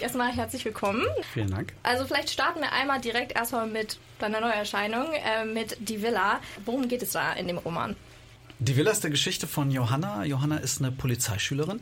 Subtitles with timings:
[0.00, 1.02] Erstmal herzlich willkommen.
[1.32, 1.72] Vielen Dank.
[1.82, 6.40] Also vielleicht starten wir einmal direkt erstmal mit deiner Neuerscheinung, äh, mit Die Villa.
[6.64, 7.96] Worum geht es da in dem Roman?
[8.60, 10.24] Die Villa ist der Geschichte von Johanna.
[10.24, 11.80] Johanna ist eine Polizeischülerin,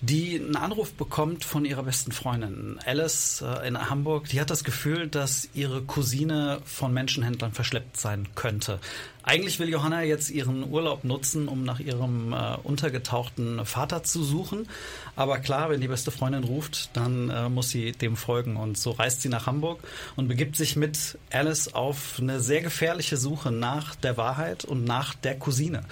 [0.00, 4.28] die einen Anruf bekommt von ihrer besten Freundin Alice äh, in Hamburg.
[4.28, 8.80] Die hat das Gefühl, dass ihre Cousine von Menschenhändlern verschleppt sein könnte.
[9.26, 14.68] Eigentlich will Johanna jetzt ihren Urlaub nutzen, um nach ihrem äh, untergetauchten Vater zu suchen.
[15.16, 18.56] Aber klar, wenn die beste Freundin ruft, dann äh, muss sie dem folgen.
[18.56, 19.80] Und so reist sie nach Hamburg
[20.16, 25.14] und begibt sich mit Alice auf eine sehr gefährliche Suche nach der Wahrheit und nach
[25.14, 25.84] der Cousine.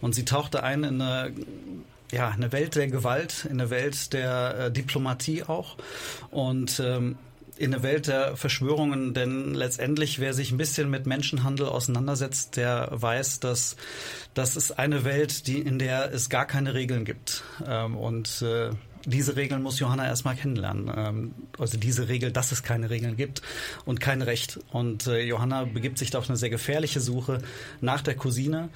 [0.00, 1.32] Und sie tauchte ein in eine
[2.12, 5.76] ja, eine Welt der Gewalt, in eine Welt der äh, Diplomatie auch.
[6.30, 7.16] Und ähm,
[7.58, 12.88] in eine Welt der Verschwörungen, denn letztendlich, wer sich ein bisschen mit Menschenhandel auseinandersetzt, der
[12.92, 13.76] weiß, dass
[14.34, 17.44] das ist eine Welt, die, in der es gar keine Regeln gibt.
[17.66, 18.70] Ähm, und äh,
[19.06, 20.92] diese Regeln muss Johanna erstmal kennenlernen.
[20.94, 23.42] Ähm, also diese Regel, dass es keine Regeln gibt
[23.84, 24.60] und kein Recht.
[24.70, 27.40] Und äh, Johanna begibt sich da auf eine sehr gefährliche Suche
[27.80, 28.68] nach der Cousine.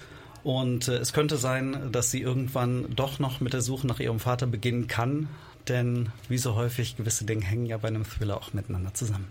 [0.43, 4.21] Und äh, es könnte sein, dass sie irgendwann doch noch mit der Suche nach ihrem
[4.21, 5.29] Vater beginnen kann
[5.69, 9.31] denn wie so häufig, gewisse Dinge hängen ja bei einem Thriller auch miteinander zusammen.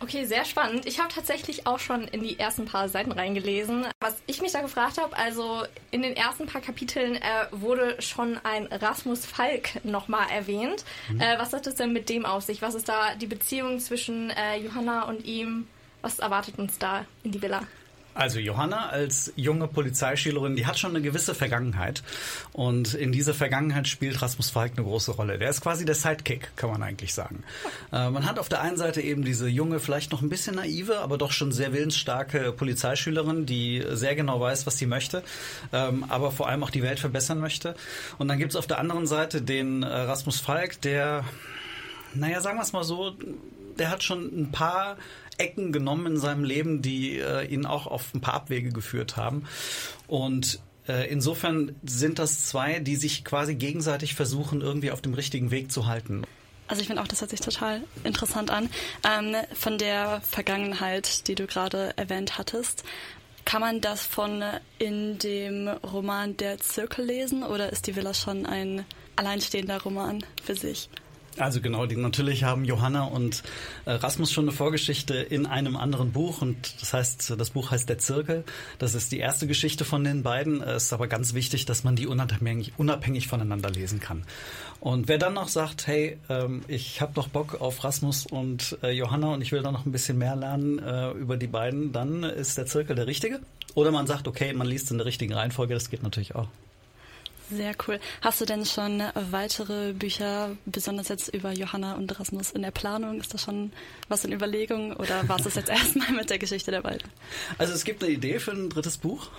[0.00, 0.86] Okay, sehr spannend.
[0.86, 3.86] Ich habe tatsächlich auch schon in die ersten paar Seiten reingelesen.
[4.00, 8.38] Was ich mich da gefragt habe, also in den ersten paar Kapiteln äh, wurde schon
[8.44, 10.84] ein Rasmus Falk nochmal erwähnt.
[11.08, 11.20] Mhm.
[11.20, 12.62] Äh, was hat es denn mit dem auf sich?
[12.62, 15.66] Was ist da die Beziehung zwischen äh, Johanna und ihm?
[16.00, 17.66] Was erwartet uns da in die Villa?
[18.18, 22.02] Also Johanna als junge Polizeischülerin, die hat schon eine gewisse Vergangenheit.
[22.52, 25.38] Und in dieser Vergangenheit spielt Rasmus Falk eine große Rolle.
[25.38, 27.44] Der ist quasi der Sidekick, kann man eigentlich sagen.
[27.92, 30.98] Äh, man hat auf der einen Seite eben diese junge, vielleicht noch ein bisschen naive,
[30.98, 35.22] aber doch schon sehr willensstarke Polizeischülerin, die sehr genau weiß, was sie möchte,
[35.72, 37.76] ähm, aber vor allem auch die Welt verbessern möchte.
[38.18, 41.22] Und dann gibt es auf der anderen Seite den äh, Rasmus Falk, der,
[42.14, 43.14] naja, sagen wir es mal so,
[43.78, 44.96] der hat schon ein paar
[45.38, 49.44] Ecken genommen in seinem Leben, die äh, ihn auch auf ein paar Abwege geführt haben.
[50.06, 55.50] Und äh, insofern sind das zwei, die sich quasi gegenseitig versuchen, irgendwie auf dem richtigen
[55.50, 56.24] Weg zu halten.
[56.66, 58.68] Also ich finde auch, das hört sich total interessant an.
[59.02, 62.84] Ähm, von der Vergangenheit, die du gerade erwähnt hattest,
[63.44, 64.44] kann man das von
[64.78, 68.84] in dem Roman Der Zirkel lesen oder ist die Villa schon ein
[69.16, 70.90] alleinstehender Roman für sich?
[71.38, 73.42] Also genau, die, natürlich haben Johanna und
[73.84, 77.88] äh, Rasmus schon eine Vorgeschichte in einem anderen Buch und das heißt, das Buch heißt
[77.88, 78.44] Der Zirkel.
[78.78, 80.62] Das ist die erste Geschichte von den beiden.
[80.62, 84.24] Es ist aber ganz wichtig, dass man die unabhängig, unabhängig voneinander lesen kann.
[84.80, 88.90] Und wer dann noch sagt, hey, ähm, ich habe doch Bock auf Rasmus und äh,
[88.90, 92.22] Johanna und ich will da noch ein bisschen mehr lernen äh, über die beiden, dann
[92.22, 93.40] ist Der Zirkel der richtige.
[93.74, 96.48] Oder man sagt, okay, man liest in der richtigen Reihenfolge, das geht natürlich auch.
[97.50, 97.98] Sehr cool.
[98.20, 103.20] Hast du denn schon weitere Bücher, besonders jetzt über Johanna und Rasmus in der Planung?
[103.20, 103.72] Ist das schon
[104.08, 107.08] was in Überlegung oder war es jetzt erstmal mit der Geschichte der beiden?
[107.56, 109.30] Also es gibt eine Idee für ein drittes Buch.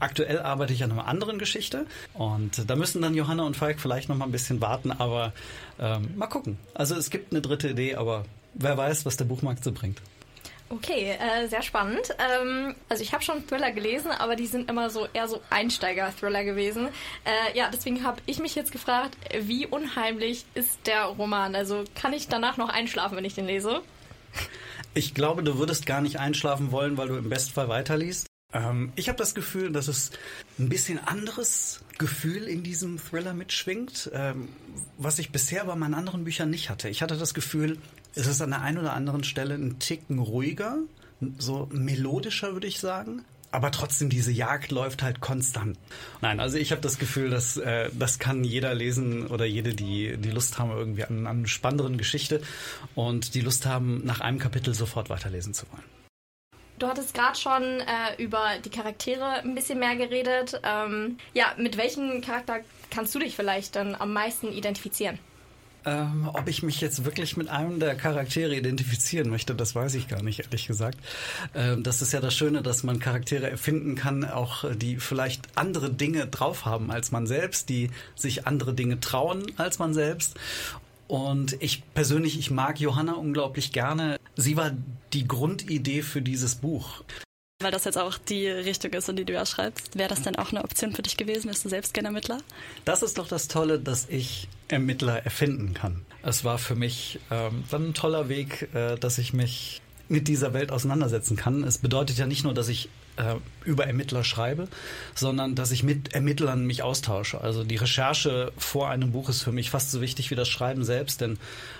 [0.00, 4.08] Aktuell arbeite ich an einer anderen Geschichte und da müssen dann Johanna und Falk vielleicht
[4.08, 5.32] noch mal ein bisschen warten, aber
[5.78, 6.58] ähm, mal gucken.
[6.74, 8.24] Also es gibt eine dritte Idee, aber
[8.54, 10.00] wer weiß, was der Buchmarkt so bringt.
[10.70, 12.14] Okay, äh, sehr spannend.
[12.18, 16.44] Ähm, also ich habe schon Thriller gelesen, aber die sind immer so eher so Einsteiger-Thriller
[16.44, 16.88] gewesen.
[17.24, 21.54] Äh, ja, deswegen habe ich mich jetzt gefragt, wie unheimlich ist der Roman?
[21.54, 23.80] Also kann ich danach noch einschlafen, wenn ich den lese?
[24.92, 28.27] Ich glaube, du würdest gar nicht einschlafen wollen, weil du im Bestfall weiterliest.
[28.52, 30.10] Ähm, ich habe das Gefühl, dass es
[30.58, 34.48] ein bisschen anderes Gefühl in diesem Thriller mitschwingt, ähm,
[34.96, 36.88] was ich bisher bei meinen anderen Büchern nicht hatte.
[36.88, 37.78] Ich hatte das Gefühl,
[38.14, 40.78] es ist an der einen oder anderen Stelle ein Ticken ruhiger,
[41.36, 43.24] so melodischer, würde ich sagen.
[43.50, 45.78] Aber trotzdem, diese Jagd läuft halt konstant.
[46.20, 50.16] Nein, also ich habe das Gefühl, dass äh, das kann jeder lesen oder jede, die
[50.18, 52.42] die Lust haben irgendwie an, an einer spannenderen Geschichte
[52.94, 55.84] und die Lust haben, nach einem Kapitel sofort weiterlesen zu wollen.
[56.78, 60.60] Du hattest gerade schon äh, über die Charaktere ein bisschen mehr geredet.
[60.62, 65.18] Ähm, ja, mit welchem Charakter kannst du dich vielleicht dann am meisten identifizieren?
[65.84, 70.08] Ähm, ob ich mich jetzt wirklich mit einem der Charaktere identifizieren möchte, das weiß ich
[70.08, 70.98] gar nicht, ehrlich gesagt.
[71.54, 75.90] Ähm, das ist ja das Schöne, dass man Charaktere erfinden kann, auch die vielleicht andere
[75.90, 80.36] Dinge drauf haben als man selbst, die sich andere Dinge trauen als man selbst.
[81.08, 84.17] Und ich persönlich, ich mag Johanna unglaublich gerne.
[84.40, 84.70] Sie war
[85.12, 87.02] die Grundidee für dieses Buch.
[87.60, 89.98] Weil das jetzt auch die Richtung ist, in die du ja schreibst.
[89.98, 91.48] Wäre das denn auch eine Option für dich gewesen?
[91.48, 92.38] Bist du selbst gerne Ermittler?
[92.84, 96.06] Das ist doch das Tolle, dass ich Ermittler erfinden kann.
[96.22, 100.54] Es war für mich ähm, dann ein toller Weg, äh, dass ich mich mit dieser
[100.54, 101.64] Welt auseinandersetzen kann.
[101.64, 104.68] Es bedeutet ja nicht nur, dass ich äh, über Ermittler schreibe,
[105.16, 107.40] sondern dass ich mit Ermittlern mich austausche.
[107.40, 110.84] Also die Recherche vor einem Buch ist für mich fast so wichtig wie das Schreiben
[110.84, 111.38] selbst, denn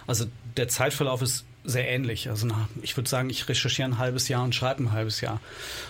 [0.08, 0.26] also
[0.56, 2.28] der Zeitverlauf ist sehr ähnlich.
[2.28, 5.40] Also na, ich würde sagen, ich recherchiere ein halbes Jahr und schreibe ein halbes Jahr.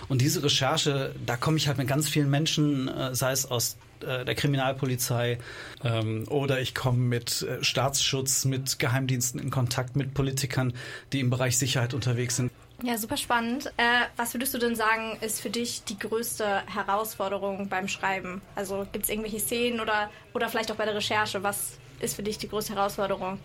[0.07, 3.77] Und diese Recherche, da komme ich halt mit ganz vielen Menschen, äh, sei es aus
[4.01, 5.39] äh, der Kriminalpolizei
[5.83, 10.73] ähm, oder ich komme mit äh, Staatsschutz, mit Geheimdiensten in Kontakt, mit Politikern,
[11.13, 12.51] die im Bereich Sicherheit unterwegs sind.
[12.81, 13.67] Ja, super spannend.
[13.77, 13.83] Äh,
[14.15, 18.41] was würdest du denn sagen, ist für dich die größte Herausforderung beim Schreiben?
[18.55, 21.43] Also gibt es irgendwelche Szenen oder, oder vielleicht auch bei der Recherche?
[21.43, 23.37] Was ist für dich die größte Herausforderung?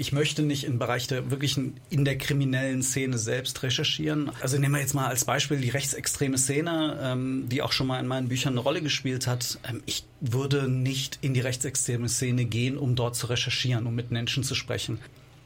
[0.00, 4.32] Ich möchte nicht im Bereich der wirklichen in der kriminellen Szene selbst recherchieren.
[4.40, 8.00] Also nehmen wir jetzt mal als Beispiel die rechtsextreme Szene, ähm, die auch schon mal
[8.00, 9.58] in meinen Büchern eine Rolle gespielt hat.
[9.68, 14.10] Ähm, ich würde nicht in die rechtsextreme Szene gehen, um dort zu recherchieren, um mit
[14.10, 14.98] Menschen zu sprechen.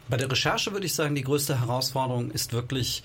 [0.08, 3.02] Bei der Recherche würde ich sagen, die größte Herausforderung ist wirklich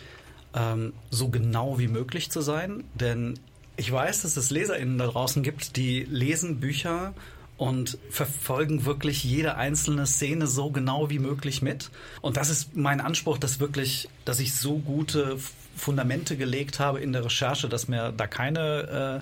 [0.54, 3.40] ähm, so genau wie möglich zu sein, denn
[3.76, 7.16] ich weiß, dass es LeserInnen da draußen gibt, die lesen Bücher
[7.60, 11.92] und verfolgen wirklich jede einzelne Szene so genau wie möglich mit.
[12.22, 15.38] Und das ist mein Anspruch, dass wirklich, dass ich so gute
[15.76, 19.22] Fundamente gelegt habe in der Recherche, dass mir da keine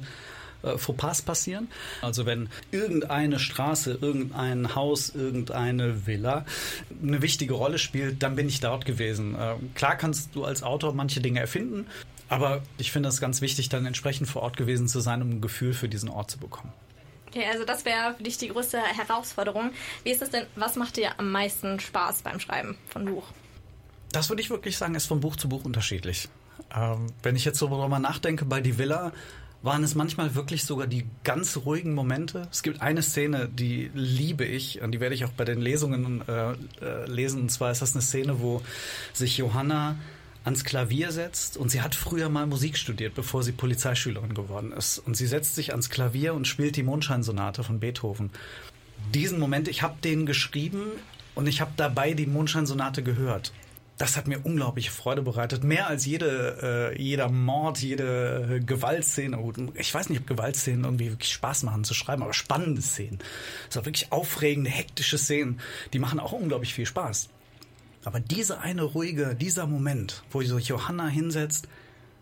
[0.64, 1.68] äh, äh, Fauxpas passieren.
[2.04, 6.46] Also wenn irgendeine Straße, irgendein Haus, irgendeine Villa
[7.02, 9.34] eine wichtige Rolle spielt, dann bin ich dort gewesen.
[9.34, 11.88] Äh, klar kannst du als Autor manche Dinge erfinden,
[12.30, 15.42] aber ich finde es ganz wichtig, dann entsprechend vor Ort gewesen zu sein, um ein
[15.42, 16.72] Gefühl für diesen Ort zu bekommen.
[17.38, 19.70] Okay, also das wäre für dich die größte Herausforderung.
[20.04, 23.26] Wie ist es denn, was macht dir am meisten Spaß beim Schreiben von Buch?
[24.12, 26.30] Das würde ich wirklich sagen, ist von Buch zu Buch unterschiedlich.
[26.76, 29.12] Ähm, wenn ich jetzt so darüber nachdenke, bei Die Villa
[29.62, 32.48] waren es manchmal wirklich sogar die ganz ruhigen Momente.
[32.52, 36.24] Es gibt eine Szene, die liebe ich und die werde ich auch bei den Lesungen
[36.28, 37.42] äh, äh, lesen.
[37.42, 38.64] Und zwar ist das eine Szene, wo
[39.14, 39.96] sich Johanna
[40.48, 44.98] ans Klavier setzt und sie hat früher mal Musik studiert, bevor sie Polizeischülerin geworden ist.
[44.98, 48.32] Und sie setzt sich ans Klavier und spielt die Mondscheinsonate von Beethoven.
[49.14, 50.84] Diesen Moment, ich habe den geschrieben
[51.36, 53.52] und ich habe dabei die Mondscheinsonate gehört.
[53.98, 55.66] Das hat mir unglaubliche Freude bereitet.
[55.66, 59.38] Mehr als jede, äh, jeder Mord, jede äh, Gewaltszene.
[59.74, 63.20] Ich weiß nicht, ob Gewaltszenen irgendwie wirklich Spaß machen zu schreiben, aber spannende Szenen.
[63.70, 65.60] So wirklich aufregende, hektische Szenen,
[65.92, 67.28] die machen auch unglaublich viel Spaß.
[68.04, 71.68] Aber dieser eine ruhige, dieser Moment, wo sich Johanna hinsetzt,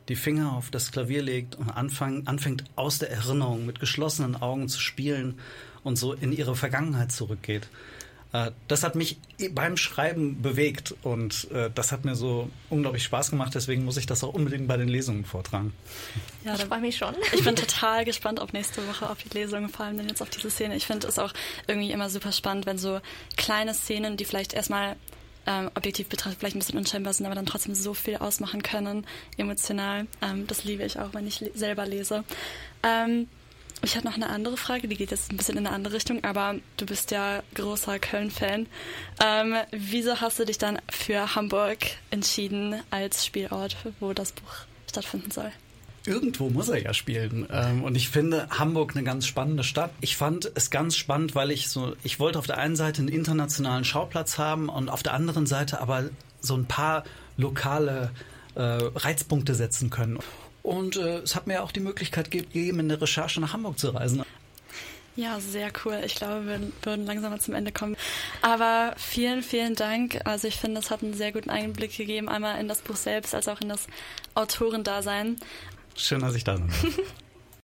[0.07, 4.68] die Finger auf das Klavier legt und anfang, anfängt aus der Erinnerung mit geschlossenen Augen
[4.69, 5.39] zu spielen
[5.83, 7.68] und so in ihre Vergangenheit zurückgeht.
[8.36, 9.18] Äh, das hat mich
[9.51, 13.54] beim Schreiben bewegt und äh, das hat mir so unglaublich Spaß gemacht.
[13.56, 15.74] Deswegen muss ich das auch unbedingt bei den Lesungen vortragen.
[16.44, 17.16] Ja, da freue mich schon.
[17.33, 20.30] Ich bin total gespannt auf nächste Woche, auf die Lesungen, vor allem dann jetzt auf
[20.30, 20.75] diese Szene.
[20.75, 21.33] Ich finde es auch
[21.68, 23.00] irgendwie immer super spannend, wenn so
[23.38, 24.95] kleine Szenen, die vielleicht erstmal
[25.48, 29.06] ähm, objektiv betrachtet vielleicht ein bisschen unscheinbar sind, aber dann trotzdem so viel ausmachen können,
[29.38, 30.08] emotional.
[30.22, 32.24] Ähm, das liebe ich auch, wenn ich le selber lese.
[32.84, 33.28] Ähm,
[33.84, 36.24] ich hatte noch eine andere Frage, die geht jetzt ein bisschen in eine andere Richtung,
[36.24, 38.68] aber du bist ja großer Köln-Fan.
[39.24, 45.30] Ähm, wieso hast du dich dann für Hamburg entschieden als Spielort, wo das Buch stattfinden
[45.30, 45.52] soll?
[46.07, 47.48] Irgendwo muss er ja spielen.
[47.52, 49.92] Ähm, und ich finde Hamburg eine ganz spannende Stadt.
[50.02, 53.10] Ich fand es ganz spannend, weil ich so, ich wollte auf der einen Seite einen
[53.10, 56.06] internationalen Schauplatz haben und auf der anderen Seite aber
[56.42, 57.04] so ein paar
[57.38, 58.12] lokale
[58.56, 60.19] äh, Reizpunkte setzen können.
[60.63, 63.90] Und äh, es hat mir auch die Möglichkeit gegeben, in der Recherche nach Hamburg zu
[63.90, 64.24] reisen.
[65.16, 66.01] Ja, sehr cool.
[66.06, 67.96] Ich glaube, wir würden langsam mal zum Ende kommen.
[68.42, 70.19] Aber vielen, vielen Dank.
[70.25, 73.34] Also ich finde, es hat einen sehr guten Einblick gegeben, einmal in das Buch selbst
[73.34, 73.88] als auch in das
[74.34, 75.38] Autorendasein.
[75.96, 76.70] Schön, dass ich da bin.